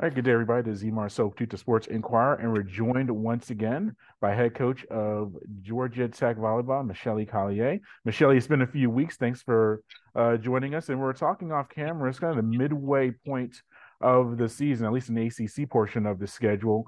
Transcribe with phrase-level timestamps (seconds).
[0.00, 0.62] All right, good day, everybody.
[0.62, 5.36] This is Emar Sokuta Sports Inquirer, and we're joined once again by head coach of
[5.60, 7.78] Georgia Tech Volleyball, Michelle Collier.
[8.06, 9.18] Michelle, it's been a few weeks.
[9.18, 9.82] Thanks for
[10.14, 10.88] uh, joining us.
[10.88, 12.08] And we're talking off camera.
[12.08, 13.60] It's kind of the midway point
[14.00, 16.86] of the season, at least in the ACC portion of the schedule.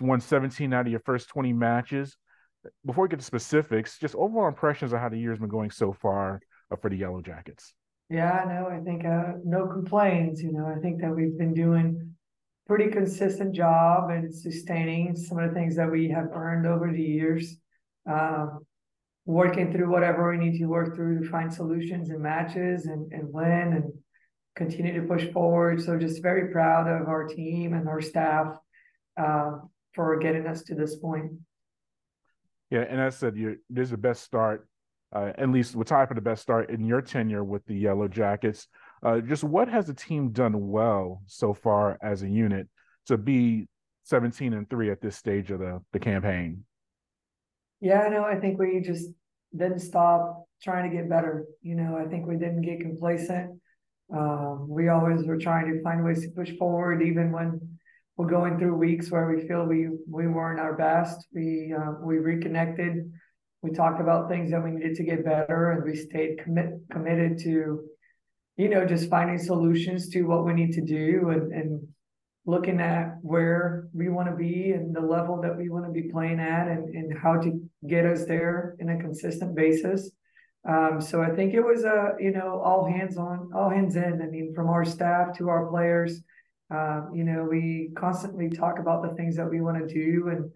[0.00, 2.16] Won 17 out of your first 20 matches.
[2.84, 5.92] Before we get to specifics, just overall impressions of how the year's been going so
[5.92, 6.40] far
[6.70, 7.74] uh, for the Yellow Jackets.
[8.08, 10.40] Yeah, no, I think uh, no complaints.
[10.44, 12.14] You know, I think that we've been doing
[12.66, 17.02] pretty consistent job and sustaining some of the things that we have earned over the
[17.02, 17.56] years.
[18.10, 18.60] Um,
[19.26, 23.32] working through whatever we need to work through to find solutions and matches and, and
[23.32, 23.92] win and
[24.54, 25.82] continue to push forward.
[25.82, 28.56] So just very proud of our team and our staff
[29.20, 29.58] uh,
[29.94, 31.32] for getting us to this point.
[32.70, 34.68] Yeah, and I said, you this is the best start,
[35.12, 38.08] uh, at least we're tied for the best start in your tenure with the Yellow
[38.08, 38.68] Jackets.
[39.02, 42.68] Uh, just what has the team done well so far as a unit
[43.06, 43.68] to be
[44.04, 46.64] 17 and three at this stage of the, the campaign?
[47.80, 49.08] Yeah, no, I think we just
[49.56, 51.44] didn't stop trying to get better.
[51.62, 53.60] You know, I think we didn't get complacent.
[54.14, 57.78] Um, we always were trying to find ways to push forward, even when
[58.16, 61.26] we're going through weeks where we feel we we weren't our best.
[61.34, 63.12] We uh, we reconnected.
[63.62, 67.38] We talked about things that we needed to get better, and we stayed commit, committed
[67.40, 67.82] to
[68.56, 71.88] you know, just finding solutions to what we need to do and, and
[72.46, 76.08] looking at where we want to be and the level that we want to be
[76.08, 80.10] playing at and, and how to get us there in a consistent basis.
[80.66, 84.20] Um, so I think it was a, you know, all hands on, all hands in.
[84.22, 86.22] I mean, from our staff to our players,
[86.70, 90.50] um, you know, we constantly talk about the things that we want to do and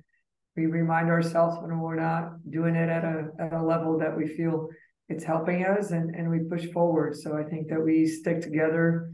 [0.57, 4.27] we remind ourselves when we're not doing it at a, at a level that we
[4.27, 4.69] feel
[5.11, 7.17] it's helping us and, and we push forward.
[7.17, 9.13] So I think that we stick together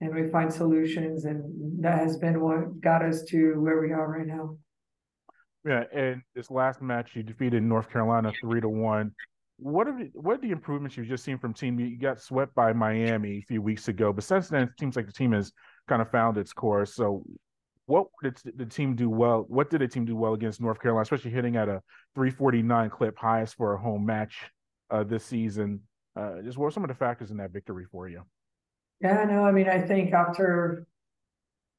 [0.00, 4.10] and we find solutions and that has been what got us to where we are
[4.10, 4.58] right now.
[5.64, 9.12] Yeah, and this last match you defeated North Carolina three to one.
[9.58, 11.78] What the, what are the improvements you've just seen from team?
[11.78, 15.06] You got swept by Miami a few weeks ago, but since then it seems like
[15.06, 15.52] the team has
[15.88, 16.94] kind of found its course.
[16.94, 17.24] So,
[17.86, 19.46] what did the team do well?
[19.48, 21.80] What did the team do well against North Carolina, especially hitting at a
[22.14, 24.50] 349 clip, highest for a home match
[24.90, 25.80] uh, this season.
[26.14, 28.22] Uh, just what are some of the factors in that victory for you?
[29.00, 30.86] Yeah, no, I mean, I think after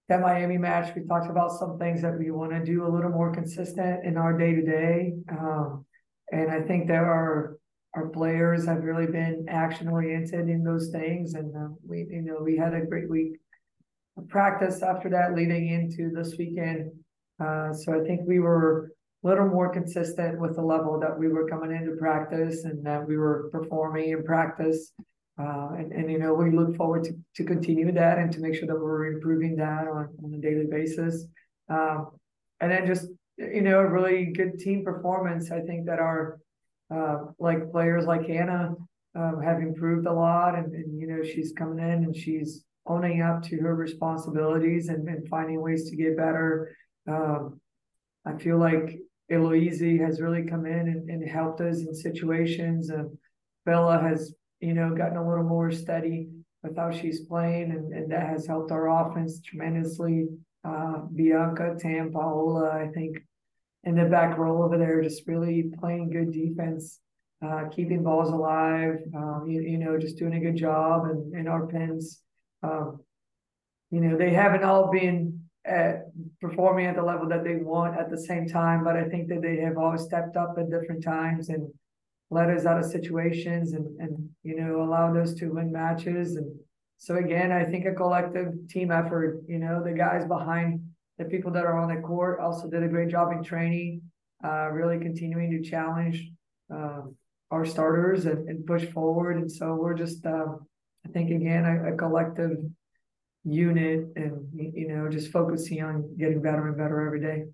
[0.09, 3.09] that Miami match, we talked about some things that we want to do a little
[3.09, 5.13] more consistent in our day to day.
[6.31, 7.57] And I think there are
[7.95, 11.33] our players have really been action oriented in those things.
[11.33, 13.39] And uh, we, you know, we had a great week
[14.17, 16.91] of practice after that leading into this weekend.
[17.43, 18.91] Uh, so I think we were
[19.23, 23.17] little more consistent with the level that we were coming into practice and that we
[23.17, 24.91] were performing in practice.
[25.39, 28.55] Uh, and, and, you know, we look forward to, to continue that and to make
[28.55, 31.27] sure that we're improving that on, on a daily basis.
[31.69, 32.09] Um,
[32.59, 33.07] and then just,
[33.37, 35.51] you know, a really good team performance.
[35.51, 36.39] I think that our,
[36.93, 38.75] uh, like players like Hannah
[39.15, 43.21] um, have improved a lot and, and, you know, she's coming in and she's owning
[43.21, 46.75] up to her responsibilities and, and finding ways to get better.
[47.07, 47.59] Um,
[48.25, 48.99] I feel like
[49.29, 52.89] Eloise has really come in and, and helped us in situations.
[52.89, 53.17] And
[53.65, 56.29] Bella has, you know, gotten a little more steady
[56.63, 60.27] with how she's playing, and, and that has helped our offense tremendously.
[60.63, 63.17] Uh, Bianca, Tam, Paola, I think,
[63.83, 66.99] in the back row over there, just really playing good defense,
[67.45, 71.05] uh, keeping balls alive, um, you, you, know, just doing a good job.
[71.05, 72.21] And, and our pins,
[72.63, 72.99] um,
[73.91, 76.05] you know, they haven't all been at
[76.41, 78.83] performing at the level that they want at the same time.
[78.83, 81.71] But I think that they have always stepped up at different times and
[82.29, 86.35] led us out of situations and, and you know, allowed us to win matches.
[86.35, 86.51] And
[86.97, 90.81] so again, I think a collective team effort, you know, the guys behind
[91.17, 94.01] the people that are on the court also did a great job in training,
[94.43, 96.29] uh, really continuing to challenge
[96.69, 97.15] um,
[97.49, 99.37] our starters and, and, push forward.
[99.37, 100.45] And so we're just, uh,
[101.05, 102.57] I think again, a, a collective
[103.47, 107.45] unit and you know just focusing on getting better and better every day.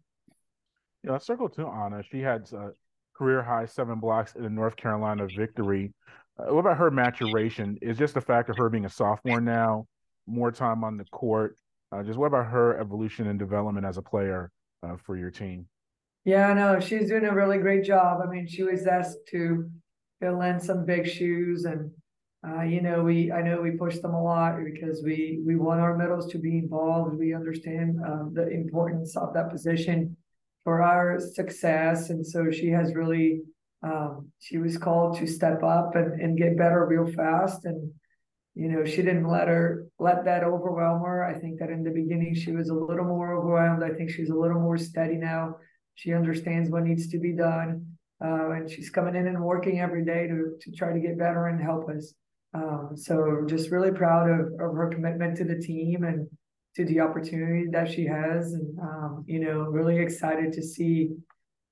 [1.04, 2.02] Yeah, let's circle to Anna.
[2.10, 2.72] She had a
[3.16, 5.94] career high seven blocks in the North Carolina victory.
[6.40, 7.78] Uh, what about her maturation?
[7.82, 9.86] Is just the fact of her being a sophomore now,
[10.26, 11.58] more time on the court.
[11.92, 14.52] Uh, just what about her evolution and development as a player
[14.82, 15.68] uh, for your team?
[16.26, 18.22] Yeah, no, she's doing a really great job.
[18.26, 19.70] I mean, she was asked to
[20.22, 21.92] fill in some big shoes and
[22.46, 25.80] uh, you know, we I know we push them a lot because we we want
[25.80, 27.18] our middles to be involved.
[27.18, 30.18] We understand um, the importance of that position
[30.66, 33.44] for our success, and so she has really
[33.82, 37.64] um, she was called to step up and, and get better real fast.
[37.64, 37.92] And
[38.56, 41.24] you know, she didn't let her let that overwhelm her.
[41.24, 43.84] I think that in the beginning she was a little more overwhelmed.
[43.84, 45.56] I think she's a little more steady now.
[45.96, 47.86] She understands what needs to be done,
[48.22, 51.48] uh, and she's coming in and working every day to to try to get better
[51.48, 52.14] and help us.
[52.54, 56.28] Um, so just really proud of, of her commitment to the team and
[56.76, 61.12] to the opportunity that she has, and um, you know, really excited to see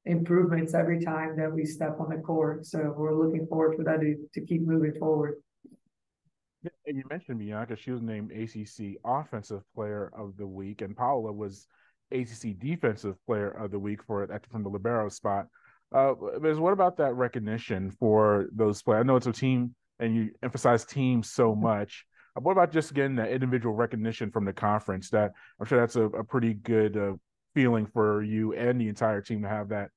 [0.05, 2.65] improvements every time that we step on the court.
[2.65, 5.35] So we're looking forward for that to, to keep moving forward.
[6.85, 11.31] And you mentioned Bianca; she was named ACC Offensive Player of the Week, and Paola
[11.31, 11.67] was
[12.11, 15.47] ACC Defensive Player of the Week for it from the libero spot.
[15.93, 19.01] Uh, but what about that recognition for those players?
[19.01, 22.05] I know it's a team, and you emphasize teams so much.
[22.35, 25.09] Uh, what about just getting that individual recognition from the conference?
[25.11, 27.13] That I'm sure that's a, a pretty good uh,
[27.53, 29.89] feeling for you and the entire team to have that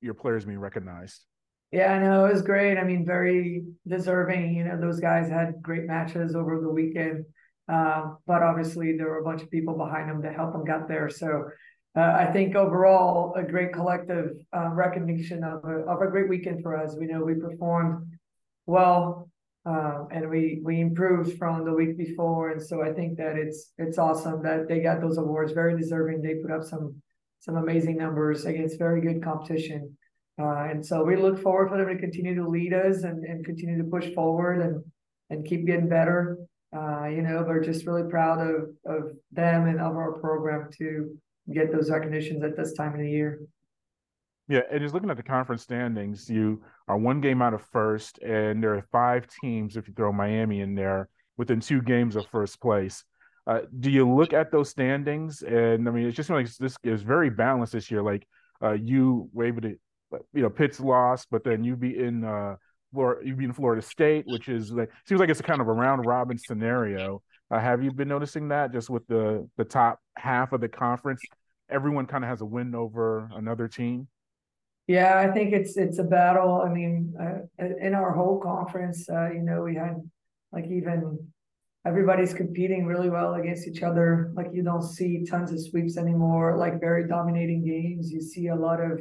[0.00, 1.24] your players being recognized.
[1.70, 2.76] Yeah, I know it was great.
[2.76, 4.54] I mean, very deserving.
[4.54, 7.24] You know, those guys had great matches over the weekend,
[7.66, 10.86] uh, but obviously there were a bunch of people behind them to help them get
[10.86, 11.08] there.
[11.08, 11.48] So
[11.96, 16.62] uh, I think overall a great collective uh, recognition of a, of a great weekend
[16.62, 16.94] for us.
[16.98, 18.18] We know we performed
[18.66, 19.30] well
[19.64, 23.72] uh, and we we improved from the week before, and so I think that it's
[23.78, 25.52] it's awesome that they got those awards.
[25.52, 26.20] Very deserving.
[26.20, 27.00] They put up some
[27.38, 29.96] some amazing numbers against very good competition.
[30.40, 33.44] Uh, and so we look forward for them to continue to lead us and, and
[33.44, 34.82] continue to push forward and
[35.30, 36.38] and keep getting better.
[36.74, 41.16] Uh, you know, we're just really proud of of them and of our program to
[41.52, 43.42] get those recognitions at this time of the year.
[44.48, 46.62] Yeah, and just looking at the conference standings, you
[46.92, 50.60] are one game out of first, and there are five teams if you throw Miami
[50.60, 53.02] in there within two games of first place.
[53.46, 55.42] Uh, do you look at those standings?
[55.42, 58.02] And I mean, it's just like this is very balanced this year.
[58.02, 58.26] Like
[58.62, 59.76] uh, you were able to
[60.34, 62.56] you know, Pitt's lost, but then you be in uh,
[62.92, 65.68] Florida, you be in Florida State, which is like seems like it's a kind of
[65.68, 67.22] a round robin scenario.
[67.50, 71.22] Uh, have you been noticing that just with the the top half of the conference,
[71.70, 74.08] everyone kind of has a win over another team?
[74.92, 76.62] Yeah, I think it's it's a battle.
[76.66, 79.96] I mean, uh, in our whole conference, uh, you know, we had
[80.52, 81.18] like even
[81.86, 84.32] everybody's competing really well against each other.
[84.34, 86.58] Like you don't see tons of sweeps anymore.
[86.58, 88.10] Like very dominating games.
[88.10, 89.00] You see a lot of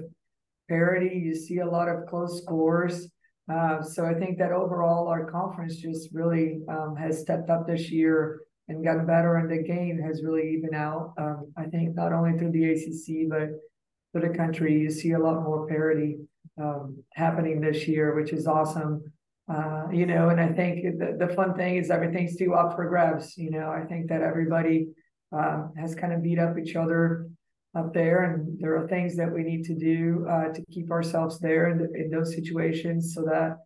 [0.70, 1.14] parity.
[1.26, 3.12] You see a lot of close scores.
[3.54, 7.92] Uh, so I think that overall our conference just really um, has stepped up this
[7.92, 8.40] year
[8.70, 11.14] and gotten better, and the game has really evened out.
[11.18, 13.50] Um, I think not only through the ACC but
[14.12, 16.18] for the country, you see a lot more parity
[16.62, 19.04] um, happening this year, which is awesome.
[19.52, 22.88] Uh, you know, and I think the, the fun thing is everything's still up for
[22.88, 23.38] grabs.
[23.38, 24.88] You know, I think that everybody
[25.36, 27.28] uh, has kind of beat up each other
[27.76, 31.40] up there, and there are things that we need to do uh, to keep ourselves
[31.40, 33.58] there in, in those situations, so that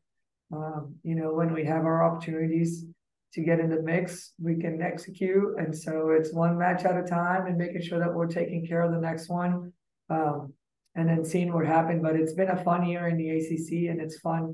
[0.56, 2.86] um, you know when we have our opportunities
[3.34, 5.58] to get in the mix, we can execute.
[5.58, 8.82] And so it's one match at a time, and making sure that we're taking care
[8.82, 9.74] of the next one,
[10.10, 10.54] um,
[10.96, 12.02] and then seeing what happened.
[12.02, 14.54] But it's been a fun year in the ACC, and it's fun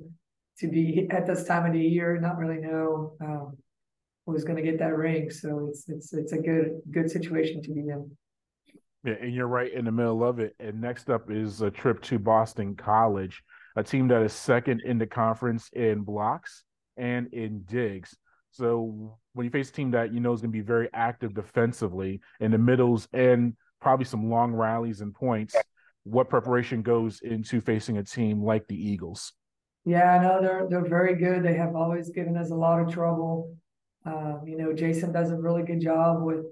[0.59, 3.13] to be at this time of the year, not really know.
[3.21, 3.57] Um,
[4.25, 5.29] who's going to get that ring?
[5.29, 8.11] So it's it's it's a good good situation to be in.
[9.03, 10.55] Yeah, and you're right in the middle of it.
[10.59, 13.41] And next up is a trip to Boston College,
[13.75, 16.63] a team that is second in the conference in blocks
[16.97, 18.15] and in digs.
[18.51, 21.33] So when you face a team that you know is going to be very active
[21.33, 25.55] defensively in the middles and probably some long rallies and points,
[26.03, 29.33] what preparation goes into facing a team like the Eagles?
[29.83, 31.43] Yeah, I know they're they're very good.
[31.43, 33.55] They have always given us a lot of trouble.
[34.05, 36.45] Um, you know, Jason does a really good job with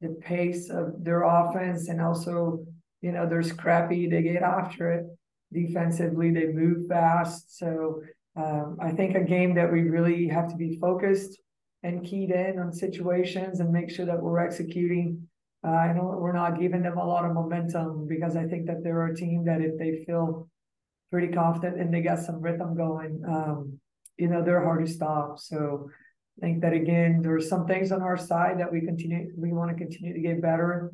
[0.00, 2.64] the pace of their offense and also,
[3.00, 4.08] you know, they're scrappy.
[4.08, 5.06] They get after it
[5.52, 6.30] defensively.
[6.30, 7.58] They move fast.
[7.58, 8.02] So
[8.36, 11.38] um, I think a game that we really have to be focused
[11.82, 15.28] and keyed in on situations and make sure that we're executing.
[15.66, 18.84] Uh, I know we're not giving them a lot of momentum because I think that
[18.84, 20.48] they're a team that if they feel
[21.10, 23.78] pretty confident and they got some rhythm going, um,
[24.16, 25.40] you know, they're hard to stop.
[25.40, 25.90] So
[26.38, 29.52] I think that again, there are some things on our side that we continue, we
[29.52, 30.92] want to continue to get better.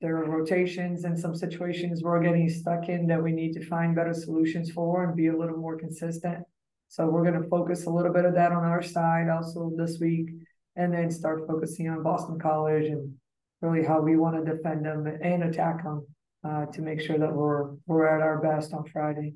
[0.00, 3.96] There are rotations and some situations we're getting stuck in that we need to find
[3.96, 6.44] better solutions for and be a little more consistent.
[6.88, 9.98] So we're going to focus a little bit of that on our side also this
[10.00, 10.28] week,
[10.76, 13.14] and then start focusing on Boston College and
[13.62, 16.06] really how we want to defend them and attack them
[16.44, 19.34] uh, to make sure that we're we're at our best on Friday.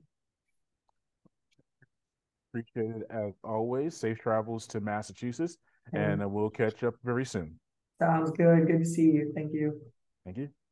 [2.50, 3.96] Appreciate it as always.
[3.96, 5.58] Safe travels to Massachusetts,
[5.92, 7.58] and we'll catch up very soon.
[8.00, 8.66] Sounds good.
[8.66, 9.32] Good to see you.
[9.34, 9.80] Thank you.
[10.24, 10.55] Thank you.